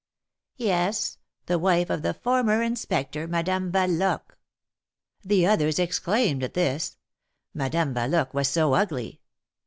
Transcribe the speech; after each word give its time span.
"Yes; 0.57 1.19
the 1.45 1.59
wife 1.59 1.91
of 1.91 2.01
the 2.01 2.15
former 2.15 2.63
Inspector, 2.63 3.27
Madame 3.27 3.71
Yaloque." 3.71 4.35
The 5.23 5.45
others 5.45 5.77
exclaimed 5.77 6.43
at 6.43 6.55
this; 6.55 6.97
Madame 7.53 7.93
Yaloque 7.93 8.33
was 8.33 8.47
so 8.47 8.73
ugly. 8.73 9.21